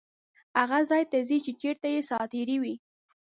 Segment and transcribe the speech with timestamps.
[0.59, 2.75] هغه ځای ته ځي چیرته چې ساعتېرۍ وي.